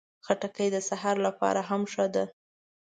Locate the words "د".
0.75-0.77